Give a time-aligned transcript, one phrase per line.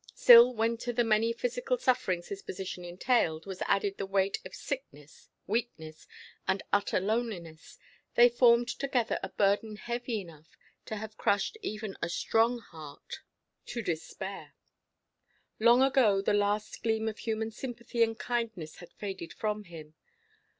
[0.15, 4.55] Still, when to the many physical sufferings his position entailed was added the weight of
[4.55, 6.07] sickness, weakness,
[6.47, 7.77] and utter loneliness,
[8.15, 13.17] they formed together a burden heavy enough to have crushed even a strong heart
[13.67, 14.55] to despair.
[15.59, 19.93] Long ago the last gleam of human sympathy and kindness had faded from him.